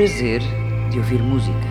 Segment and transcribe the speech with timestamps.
[0.00, 0.40] prazer
[0.90, 1.69] de ouvir música.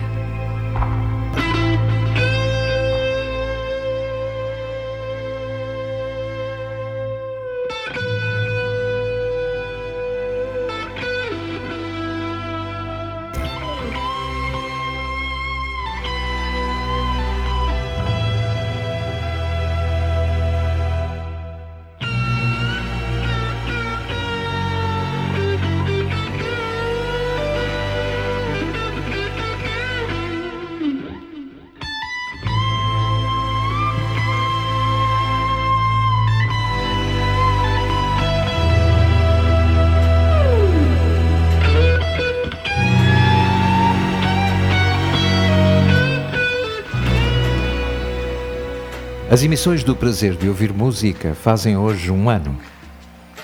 [49.30, 52.58] As emissões do prazer de ouvir música fazem hoje um ano.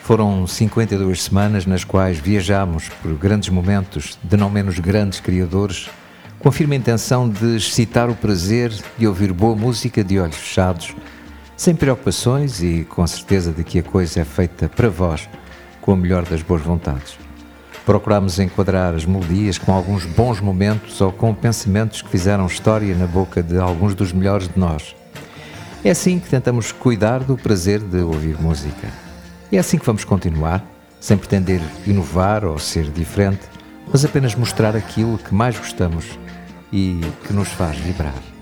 [0.02, 5.88] Foram 52 semanas nas quais viajamos por grandes momentos de não menos grandes criadores,
[6.40, 10.92] com a firme intenção de excitar o prazer de ouvir boa música de olhos fechados,
[11.56, 15.28] sem preocupações e com certeza de que a coisa é feita para vós,
[15.80, 17.16] com a melhor das boas vontades.
[17.84, 23.06] Procuramos enquadrar as melodias com alguns bons momentos ou com pensamentos que fizeram história na
[23.06, 24.96] boca de alguns dos melhores de nós.
[25.86, 28.88] É assim que tentamos cuidar do prazer de ouvir música.
[29.52, 30.60] E é assim que vamos continuar,
[30.98, 33.42] sem pretender inovar ou ser diferente,
[33.86, 36.18] mas apenas mostrar aquilo que mais gostamos
[36.72, 38.35] e que nos faz vibrar.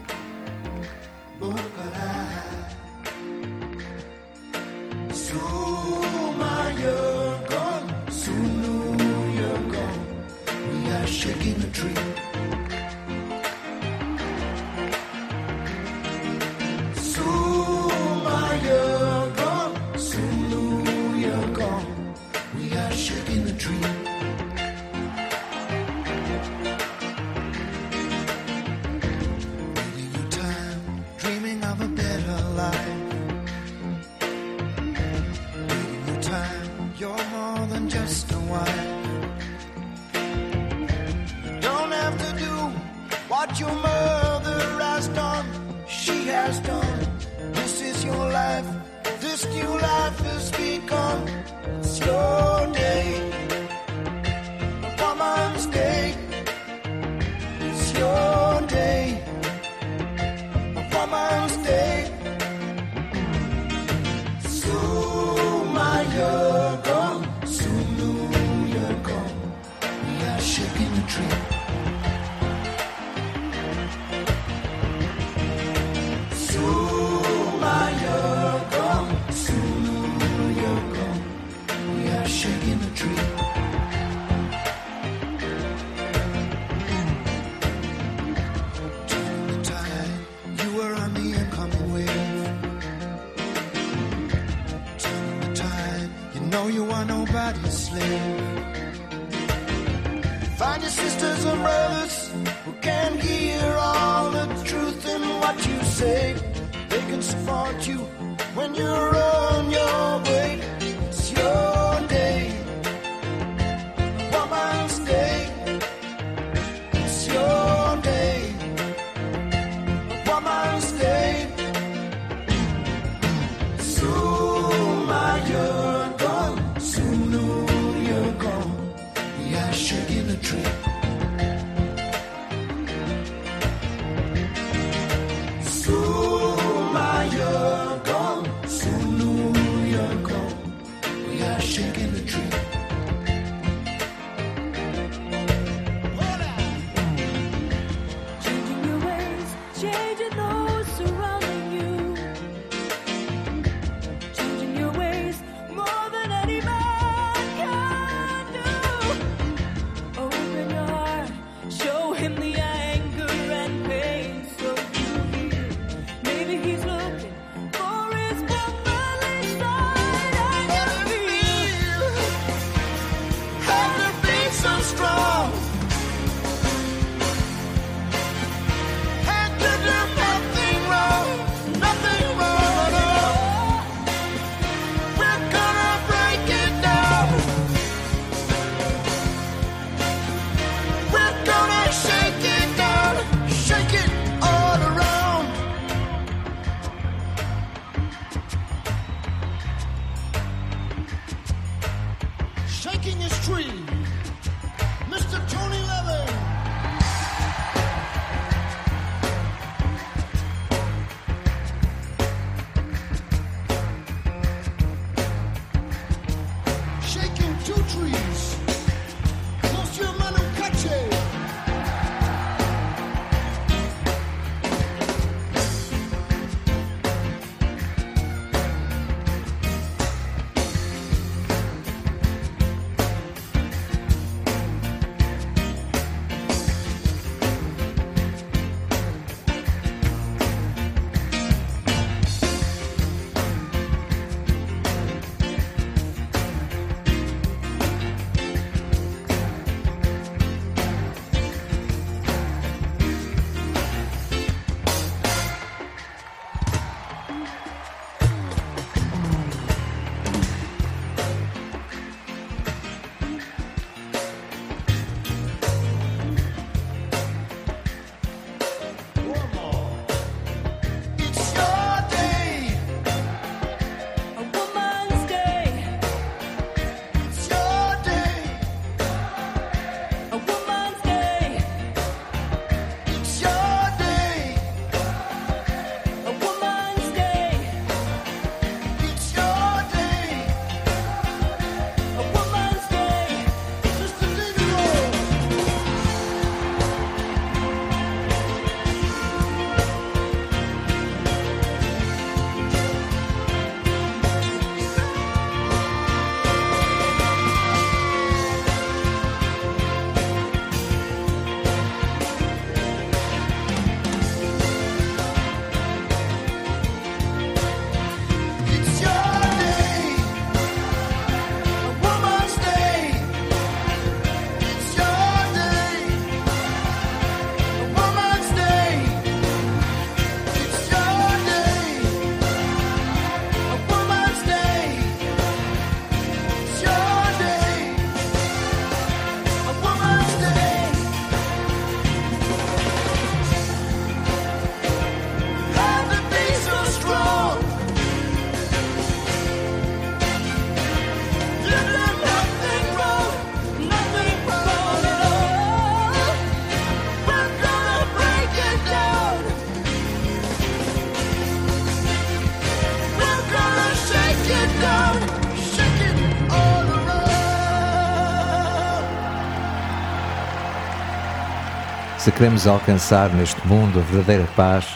[372.25, 374.87] Se queremos alcançar neste mundo a verdadeira paz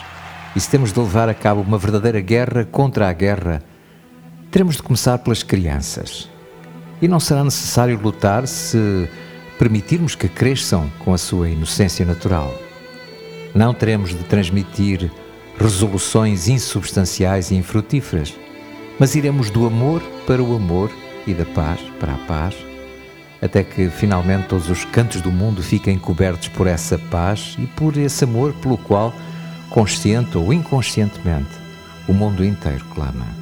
[0.55, 3.61] e se temos de levar a cabo uma verdadeira guerra contra a guerra,
[4.49, 6.27] teremos de começar pelas crianças.
[6.99, 9.07] E não será necessário lutar se
[9.59, 12.51] permitirmos que cresçam com a sua inocência natural.
[13.53, 15.11] Não teremos de transmitir
[15.55, 18.33] resoluções insubstanciais e infrutíferas,
[18.97, 20.91] mas iremos do amor para o amor
[21.27, 22.55] e da paz para a paz,
[23.41, 27.97] até que finalmente todos os cantos do mundo fiquem cobertos por essa paz e por
[27.97, 29.13] esse amor pelo qual,
[29.69, 31.51] consciente ou inconscientemente,
[32.07, 33.38] o mundo inteiro clama.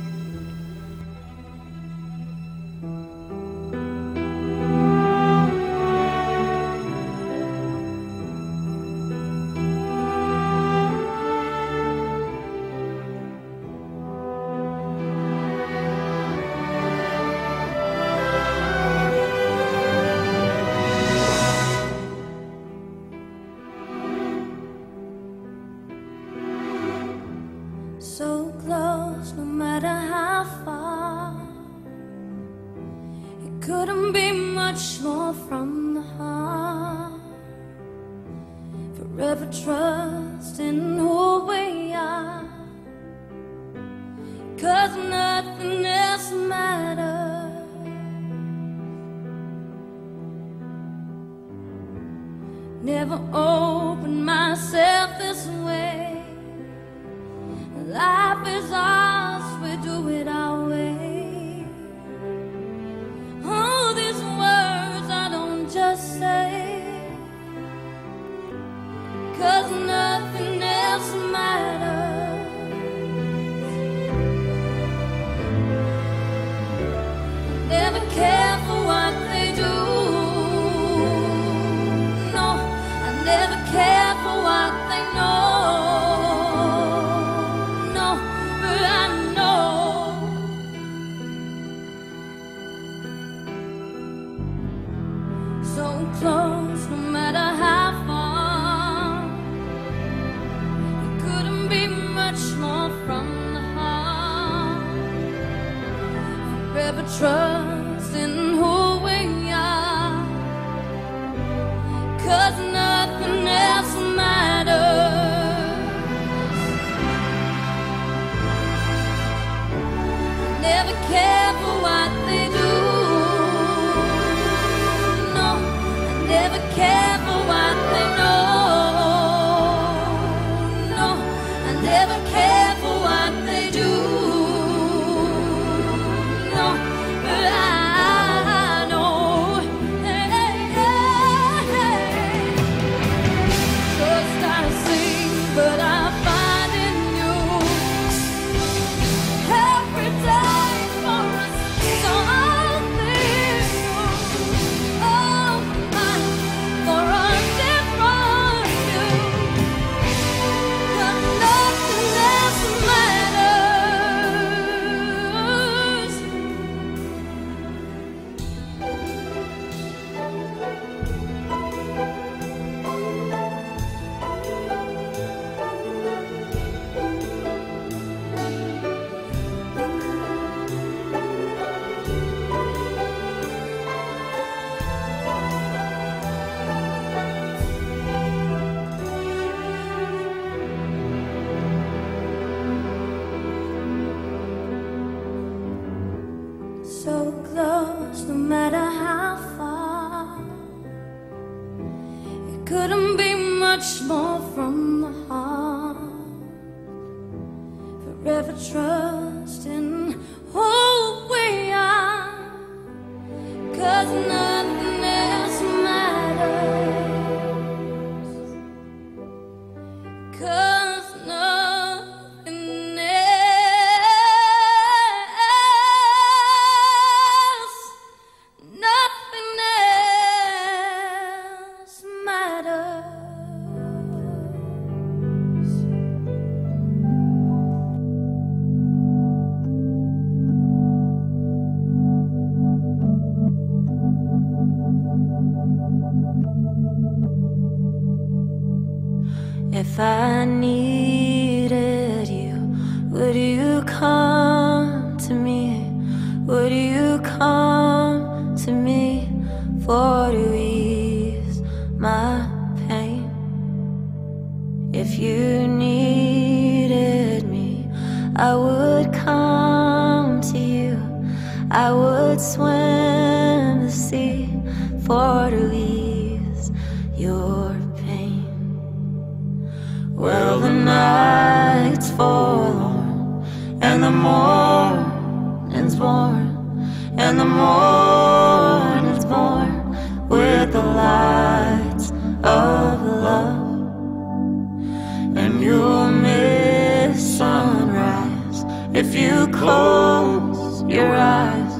[295.37, 301.73] and you'll miss sunrise if you close your eyes,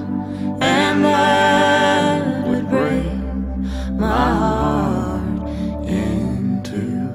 [0.62, 3.18] and that would break
[4.06, 5.50] my heart
[5.88, 7.10] in two.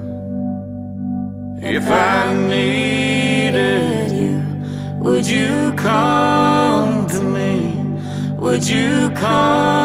[1.65, 4.37] If I needed you,
[4.99, 7.55] would you come to me?
[8.37, 9.82] Would you come?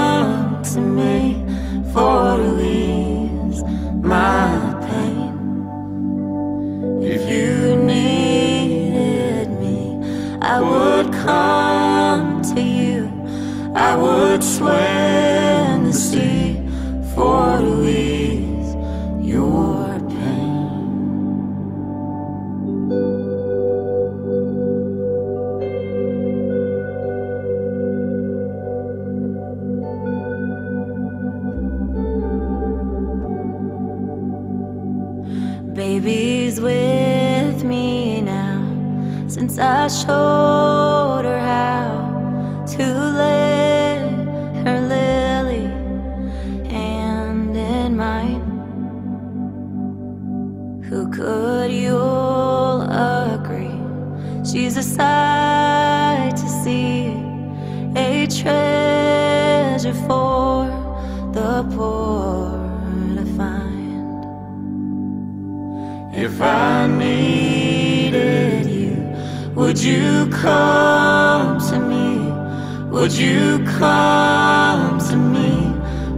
[73.78, 75.72] come to me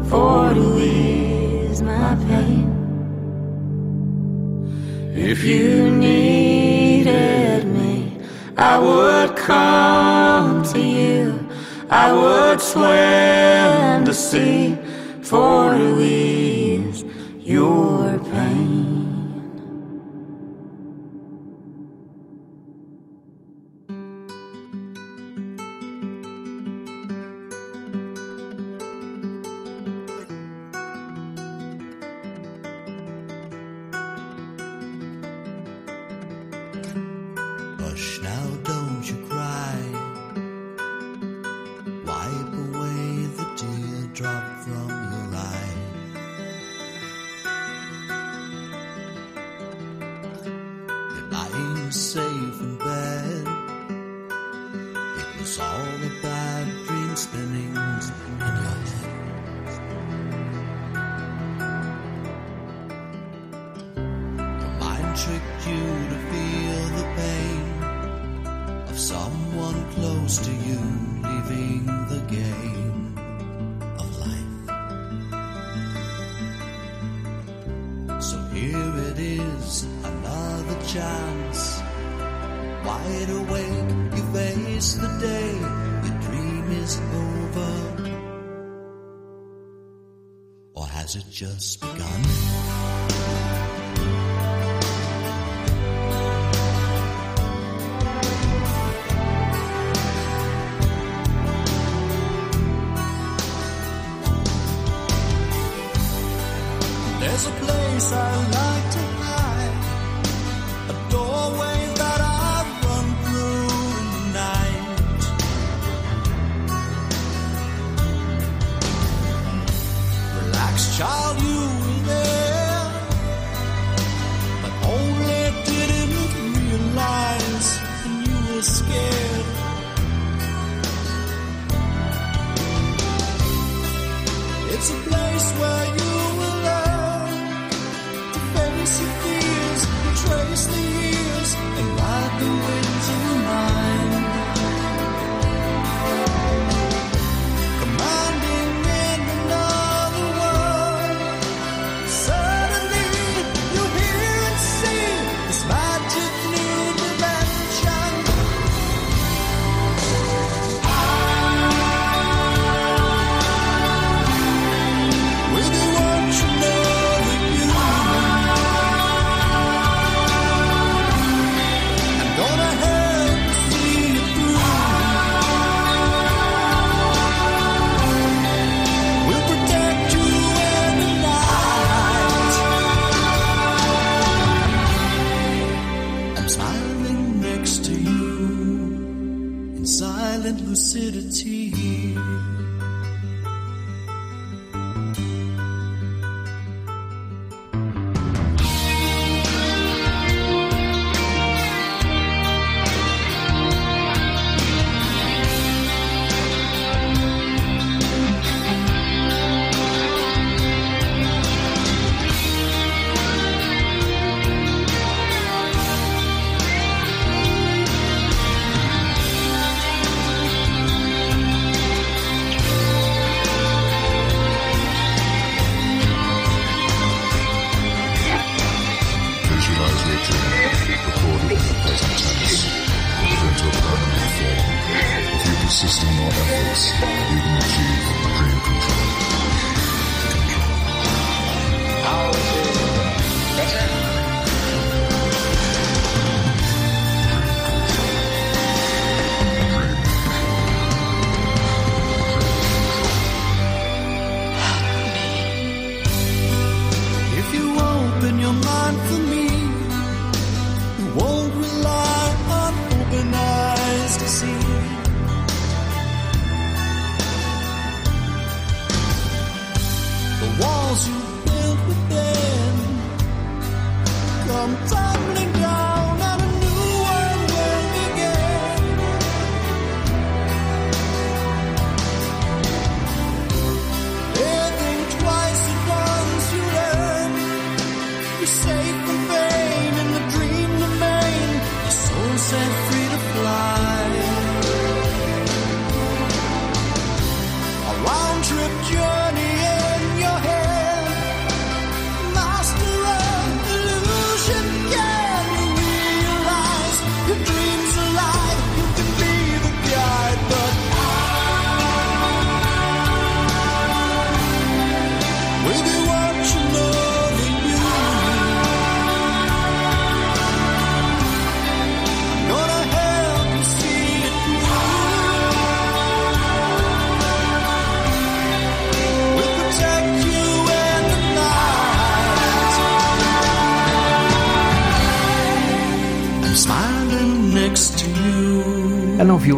[0.08, 2.68] for to ease my pain.
[5.14, 8.16] If you needed me,
[8.56, 11.46] I would come to you.
[11.90, 14.78] I would swim to sea
[15.20, 17.04] for to ease
[17.40, 19.09] your pain.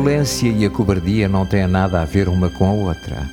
[0.02, 3.24] Violência e a cobardia não têm nada a ver uma com a outra.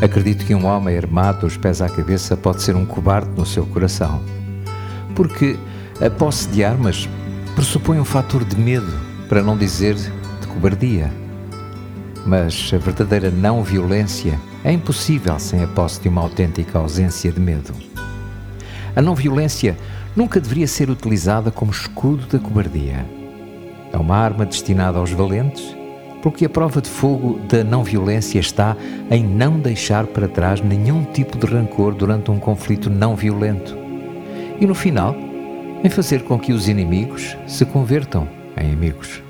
[0.00, 3.66] Acredito que um homem armado dos pés à cabeça pode ser um cobarde no seu
[3.66, 4.22] coração.
[5.14, 5.58] Porque
[6.00, 7.06] a posse de armas
[7.54, 8.90] pressupõe um fator de medo,
[9.28, 11.12] para não dizer de cobardia.
[12.24, 17.38] Mas a verdadeira não violência é impossível sem a posse de uma autêntica ausência de
[17.38, 17.74] medo.
[18.96, 19.76] A não violência
[20.16, 23.19] nunca deveria ser utilizada como escudo da cobardia.
[23.92, 25.76] É uma arma destinada aos valentes,
[26.22, 28.76] porque a prova de fogo da não violência está
[29.10, 33.76] em não deixar para trás nenhum tipo de rancor durante um conflito não violento.
[34.60, 35.16] E no final,
[35.82, 39.22] em fazer com que os inimigos se convertam em amigos.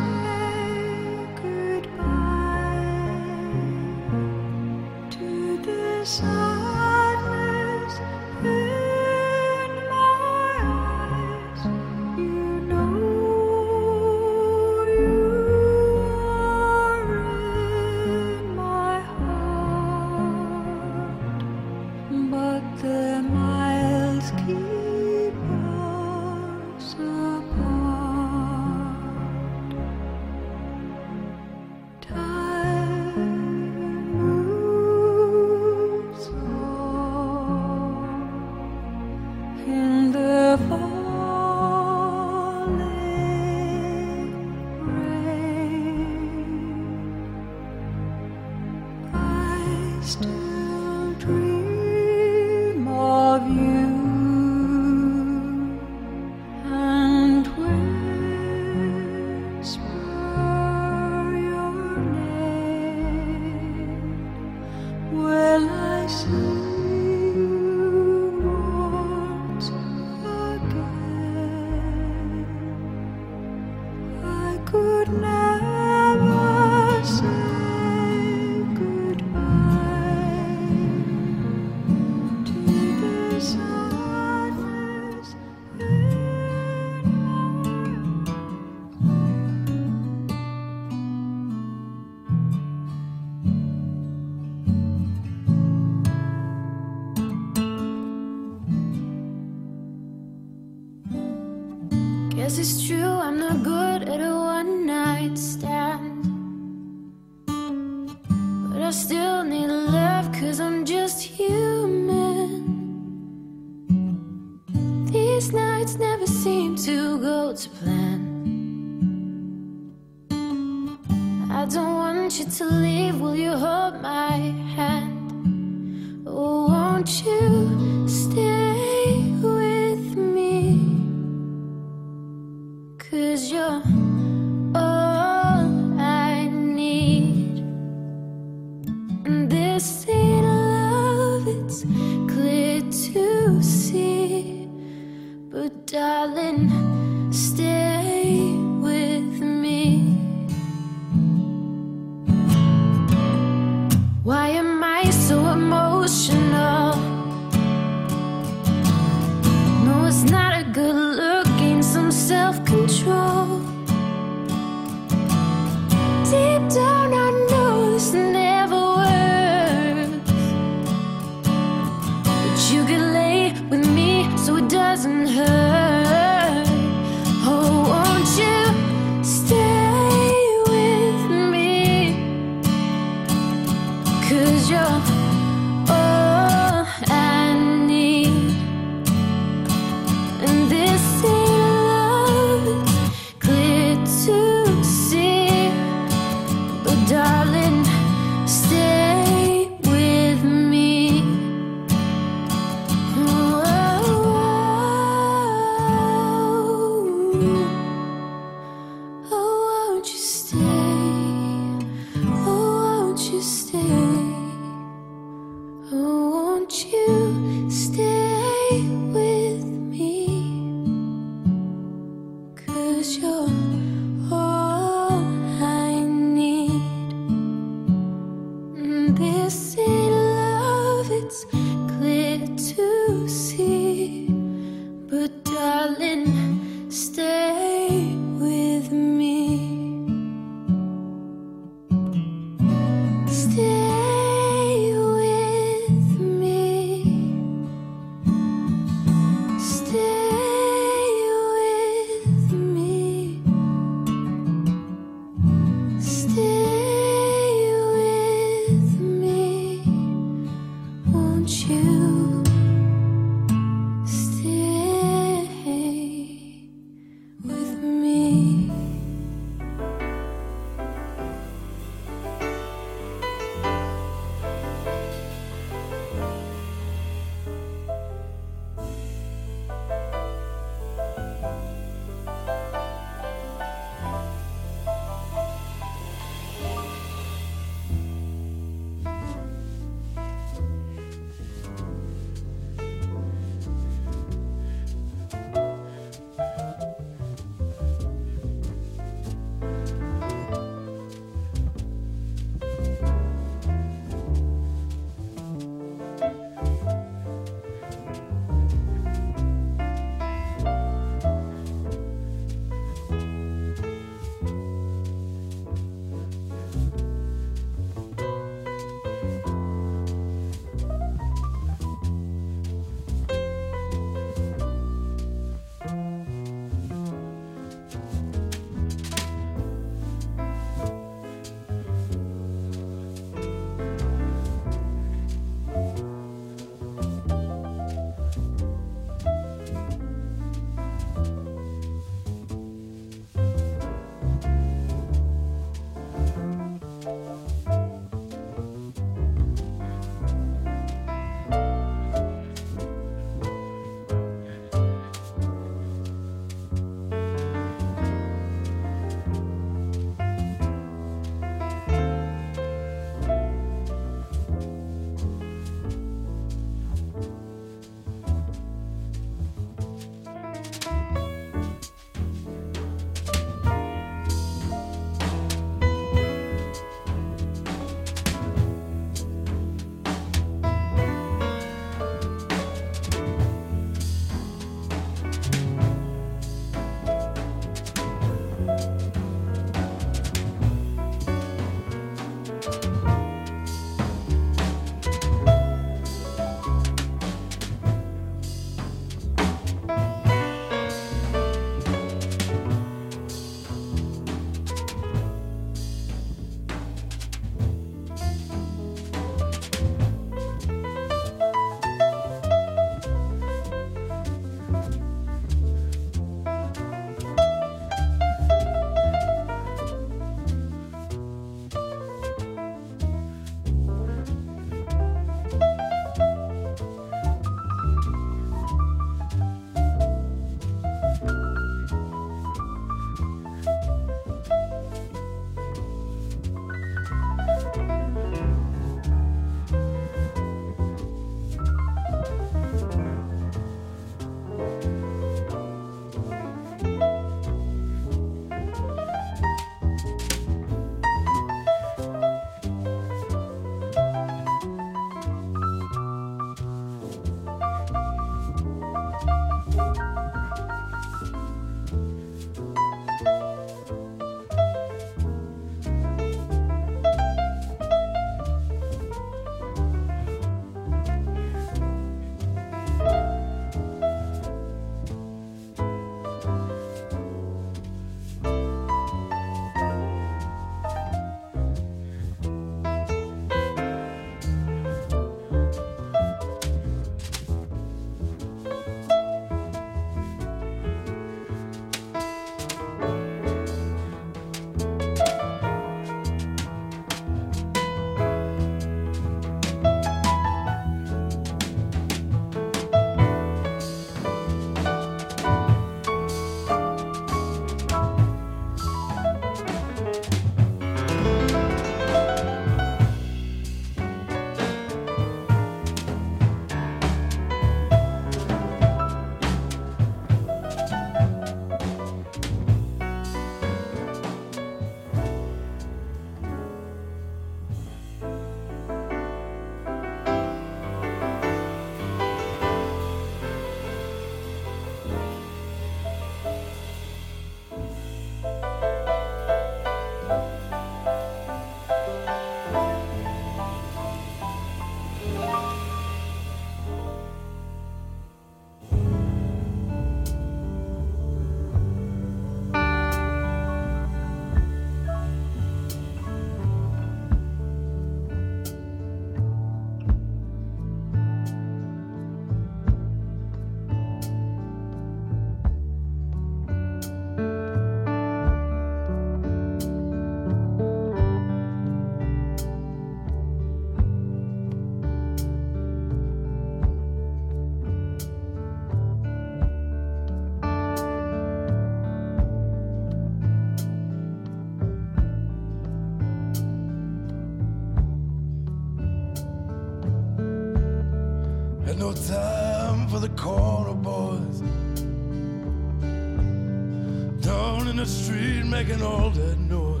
[598.00, 600.00] The street making all that noise.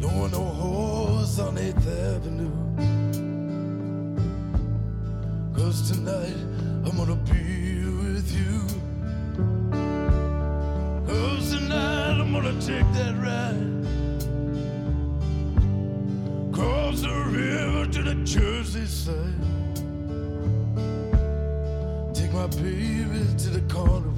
[0.00, 2.50] Blowing no horse on 8th Avenue.
[5.54, 6.36] Cause tonight
[6.84, 8.66] I'm gonna be with you.
[11.06, 13.74] Cause tonight I'm gonna take that ride.
[16.52, 19.44] Cross the river to the Jersey side.
[22.12, 24.15] Take my baby to the carnival.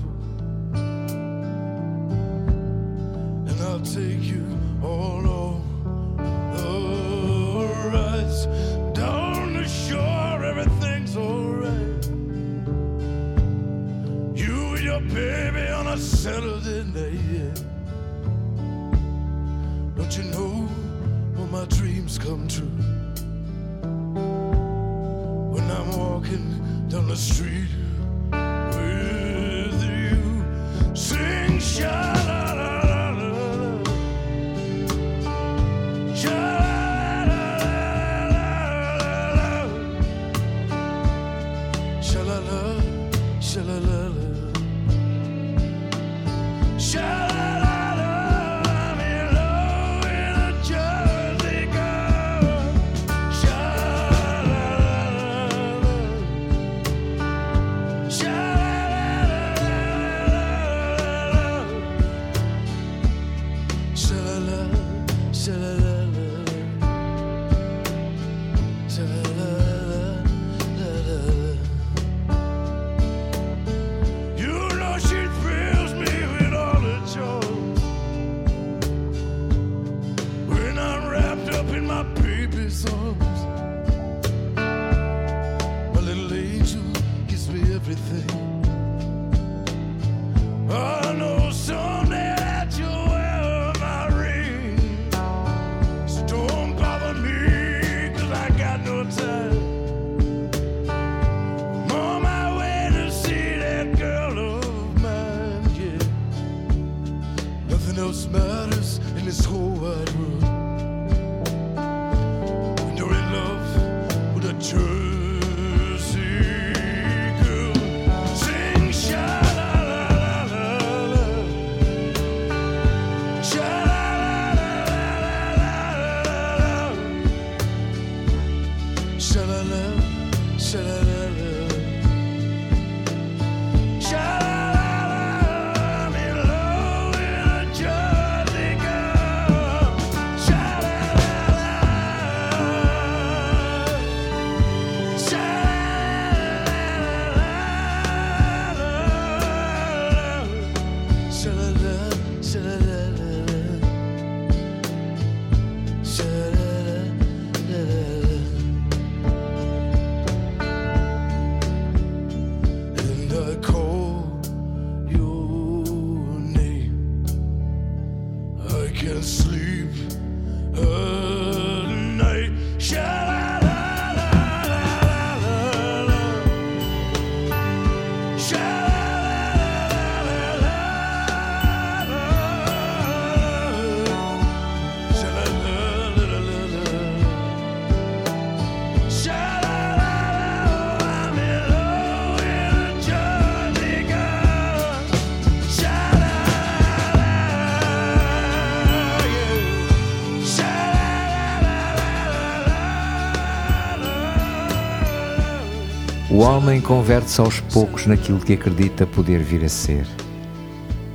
[206.39, 210.07] O homem converte-se aos poucos naquilo que acredita poder vir a ser.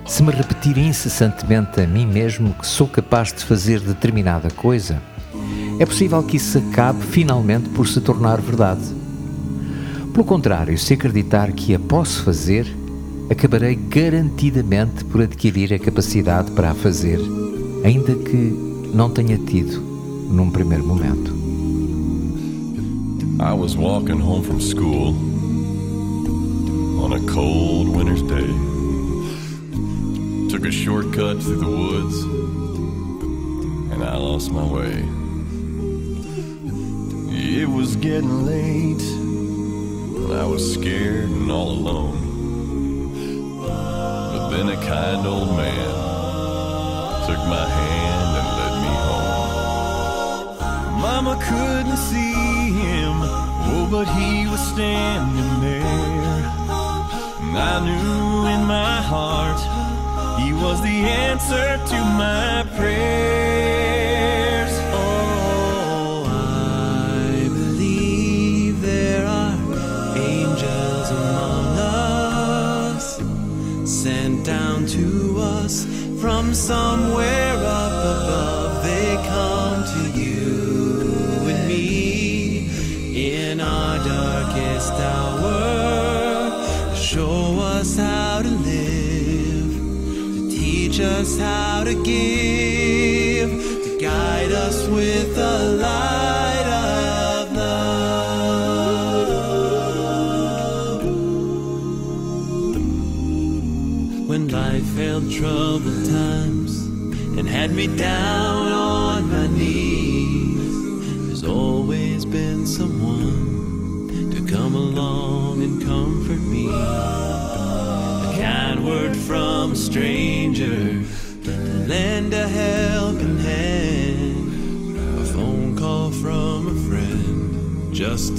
[0.05, 5.01] Se me repetir incessantemente a mim mesmo que sou capaz de fazer determinada coisa,
[5.79, 8.83] é possível que isso acabe finalmente por se tornar verdade.
[10.11, 12.67] Pelo contrário, se acreditar que a posso fazer,
[13.31, 17.21] acabarei garantidamente por adquirir a capacidade para a fazer,
[17.85, 19.79] ainda que não tenha tido
[20.29, 21.42] num primeiro momento.
[23.39, 25.09] I was walking home from school
[27.03, 28.47] on a cold winter's day.
[30.49, 32.23] Took a shortcut through the woods
[33.91, 35.03] and I lost my way.
[37.35, 42.19] It was getting late and I was scared and all alone.
[43.61, 45.89] But then a kind old man
[47.25, 51.01] took my hand and led me home.
[51.01, 52.32] Mama couldn't see
[53.93, 55.83] but he was standing there.
[57.55, 59.61] I knew in my heart
[60.41, 64.73] he was the answer to my prayers.
[64.95, 69.59] Oh, I believe there are
[70.17, 73.21] angels among us,
[73.85, 75.85] sent down to us
[76.19, 78.62] from somewhere up above.
[87.13, 89.71] Show us how to live
[90.33, 98.63] to teach us how to give, to guide us with the light of love.
[104.27, 106.87] When life held troubled times
[107.37, 108.82] and had me down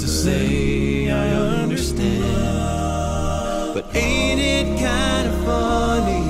[0.05, 1.29] to say I
[1.63, 2.25] understand.
[3.75, 6.27] But ain't it kind of funny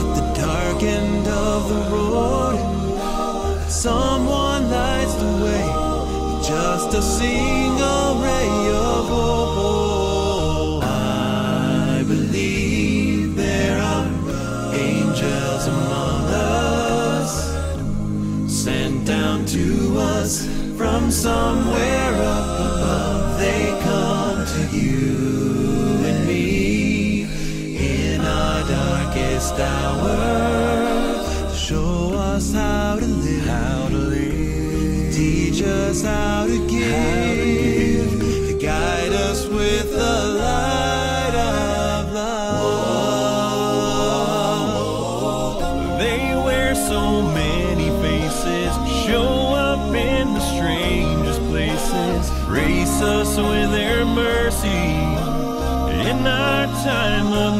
[0.00, 2.58] at the dark end of the road?
[3.70, 5.64] Someone lights the way
[6.46, 8.52] just a single ray
[8.92, 10.84] of hope.
[10.84, 14.06] I believe there are
[14.74, 17.32] angels among us,
[18.46, 20.46] sent down to us
[20.76, 21.59] from somewhere
[31.70, 39.12] show us how to live, how to live, teach us how to give, to guide
[39.12, 42.40] us with the light of love.
[45.98, 48.74] They wear so many faces,
[49.06, 54.96] show up in the strangest places, grace us with their mercy
[56.08, 57.59] in our time of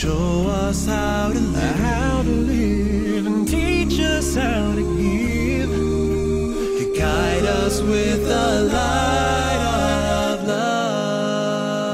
[0.00, 5.68] show us how to live, How to live and teach us how to give.
[5.68, 9.62] to guide us with the light
[10.32, 11.90] of love.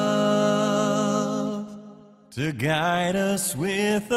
[2.31, 4.09] to guide us with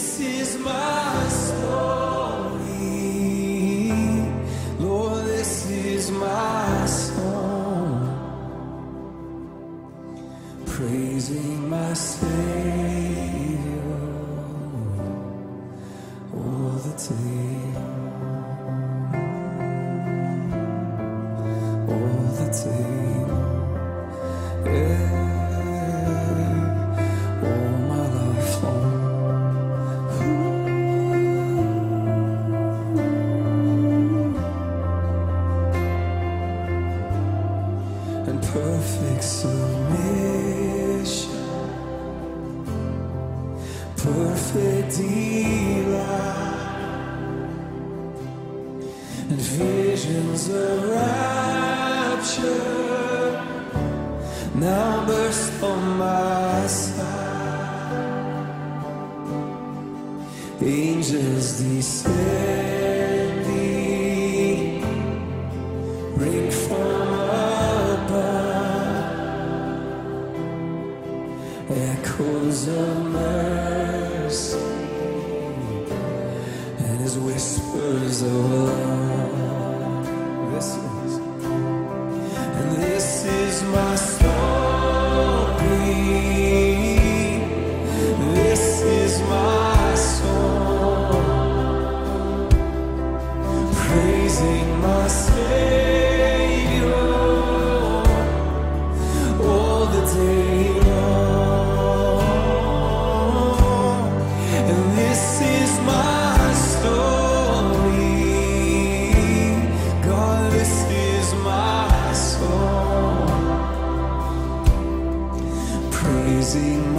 [0.00, 0.99] cismar.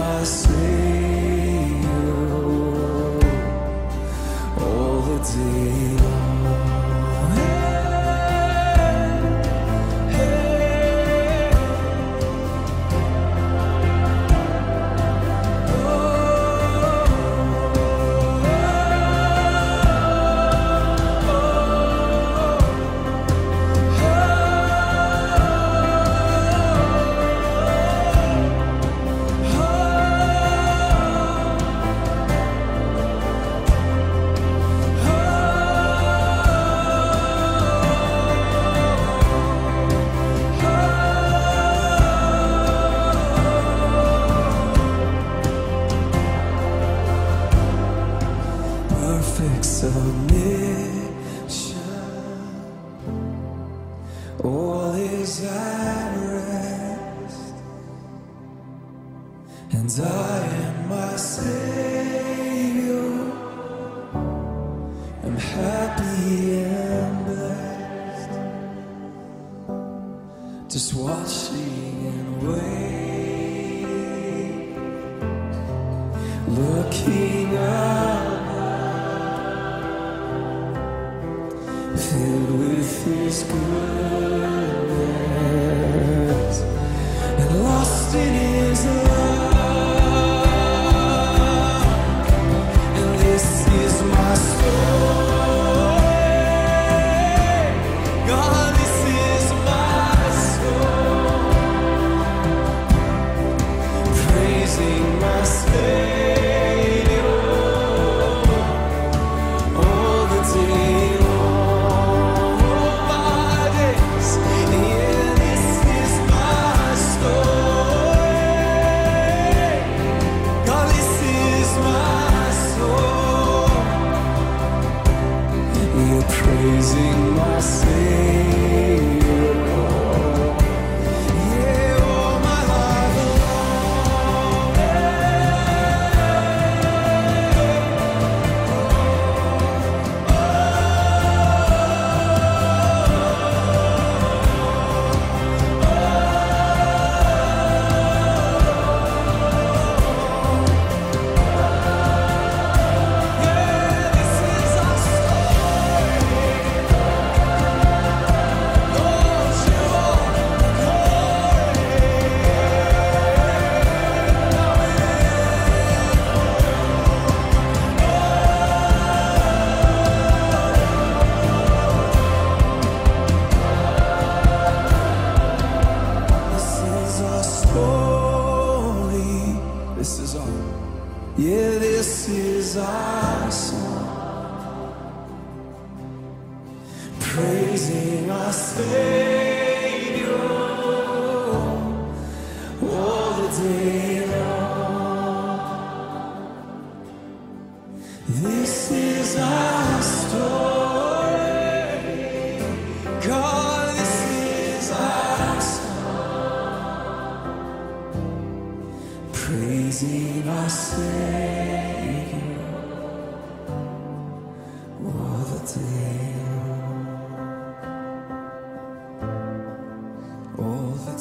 [0.01, 0.90] mas amassei.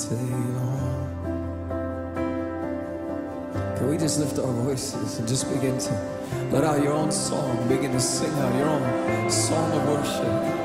[0.09, 0.17] Can
[3.91, 5.93] we just lift our voices and just begin to
[6.51, 10.60] let out your own song, begin to sing out your own song of worship?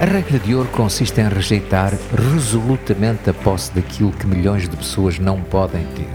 [0.00, 1.92] A regra de ouro consiste em rejeitar
[2.32, 6.08] resolutamente a posse daquilo que milhões de pessoas não podem ter.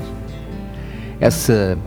[1.19, 1.77] Essa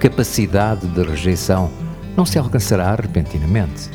[0.00, 1.70] capacidade de rejeição
[2.16, 3.88] não se alcançará repentinamente.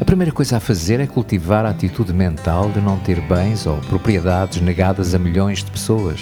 [0.00, 3.76] A primeira coisa a fazer é cultivar a atitude mental de não ter bens ou
[3.82, 6.18] propriedades negadas a milhões de pessoas.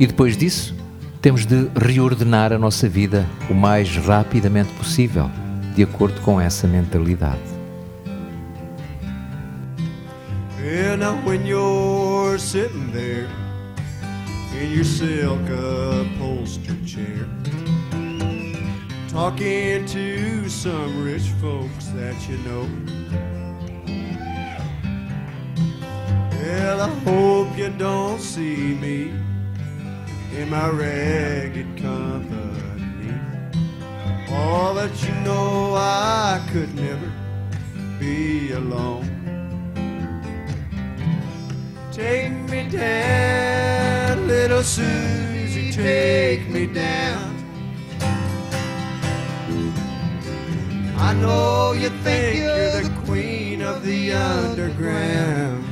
[0.00, 0.74] E depois disso,
[1.22, 5.30] temos de reordenar a nossa vida o mais rapidamente possível,
[5.76, 7.49] de acordo com essa mentalidade.
[11.00, 13.26] Now when you're sitting there
[14.54, 17.26] in your silk upholstered chair,
[19.08, 22.68] talking to some rich folks that you know.
[26.32, 29.14] Well, I hope you don't see me
[30.36, 33.14] in my ragged company.
[34.30, 37.10] All that you know, I could never
[37.98, 39.19] be alone.
[42.00, 47.36] Take me down, little Susie, take me down.
[50.96, 55.62] I know you think you're the queen of the underground.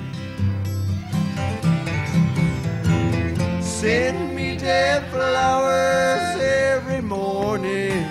[3.64, 8.06] Send me dead flowers every morning.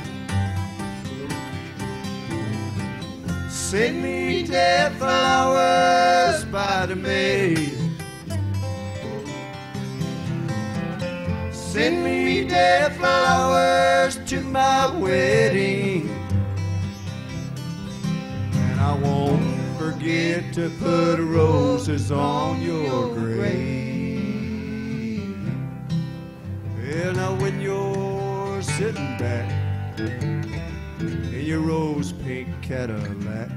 [3.47, 7.66] Send me dead flowers by the maid.
[11.77, 16.09] Send me dead flowers to my wedding.
[18.51, 24.09] And I won't forget to put roses on your grave.
[26.79, 29.47] Well, now when you're sitting back
[29.99, 33.51] in your rose pink Cadillac,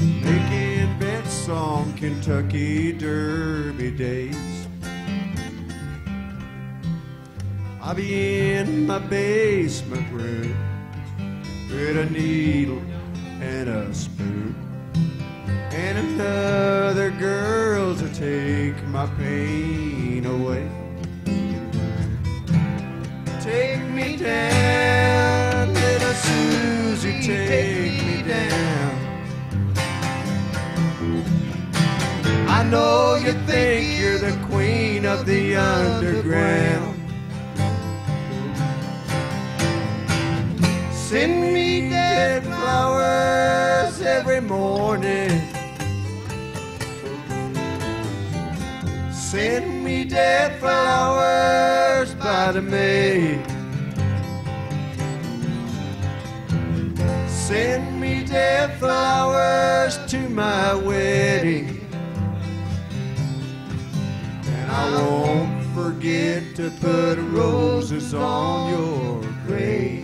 [0.00, 4.59] making bets on Kentucky Derby days.
[7.90, 10.54] I'll be in my basement room
[11.68, 12.80] with a needle
[13.40, 14.54] and a spoon
[15.72, 20.70] and another girl to take my pain away.
[23.40, 28.94] Take me down, little Susie, take me down.
[32.46, 36.89] I know you think you're the queen of the underground.
[42.70, 45.30] Flowers every morning.
[49.12, 53.44] Send me dead flowers by the maid.
[57.28, 61.68] Send me dead flowers to my wedding.
[64.44, 69.99] And I won't forget to put roses on your grave.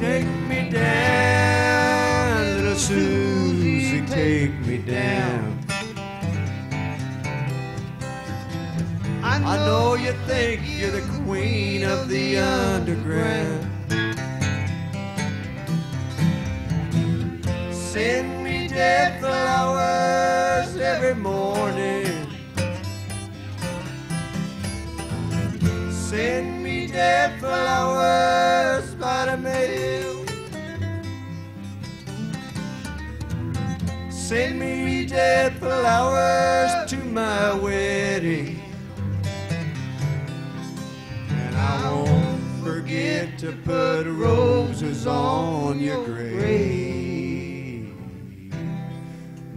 [0.00, 5.58] Me down, little Susie, take me down.
[9.22, 13.64] I know you think you're the queen of the underground.
[17.72, 22.26] Send me dead flowers every morning.
[25.90, 28.35] Send me dead flowers
[34.28, 38.58] Send me dead flowers to my wedding.
[41.30, 47.94] And I won't forget to put roses on your grave.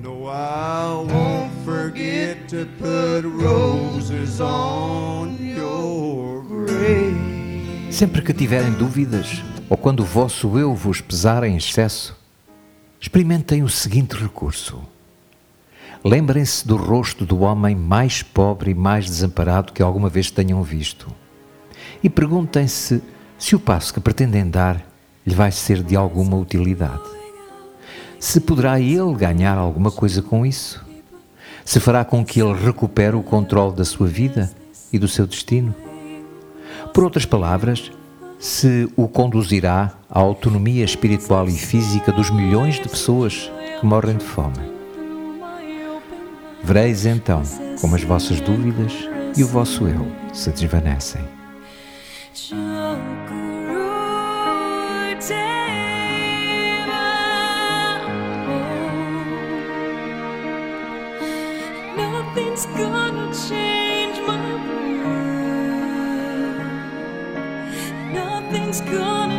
[0.04, 7.92] No, I won't forget to put roses on your grave.
[7.92, 12.16] Sempre que tiverem dúvidas ou quando o vosso eu vos pesar em excesso,
[13.00, 14.82] experimentem o seguinte recurso.
[16.04, 21.08] Lembrem-se do rosto do homem mais pobre e mais desamparado que alguma vez tenham visto.
[22.04, 23.02] E perguntem-se
[23.38, 24.86] se o passo que pretendem dar
[25.26, 27.04] lhe vai ser de alguma utilidade.
[28.20, 30.86] Se poderá ele ganhar alguma coisa com isso?
[31.64, 34.52] Se fará com que ele recupere o controle da sua vida
[34.92, 35.74] e do seu destino?
[36.94, 37.92] Por outras palavras,
[38.40, 44.24] se o conduzirá à autonomia espiritual e física dos milhões de pessoas que morrem de
[44.24, 44.58] fome.
[46.64, 47.44] Vereis então
[47.82, 48.94] como as vossas dúvidas
[49.36, 51.22] e o vosso eu se desvanecem.
[62.76, 64.79] Gonna change my
[68.70, 69.39] Nothing's gonna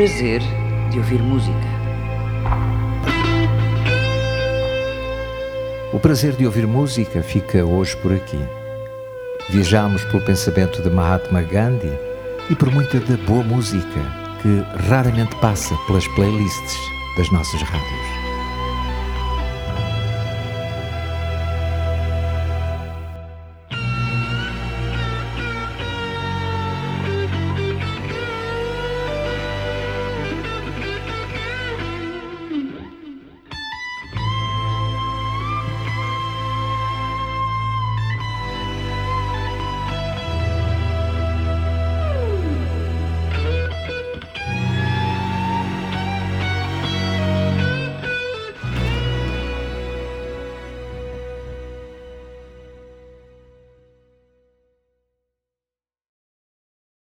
[0.00, 0.40] prazer
[0.90, 1.68] de ouvir música.
[5.92, 8.38] O prazer de ouvir música fica hoje por aqui.
[9.50, 11.92] Viajamos pelo pensamento de Mahatma Gandhi
[12.48, 14.00] e por muita da boa música
[14.40, 16.78] que raramente passa pelas playlists
[17.18, 18.19] das nossas rádios.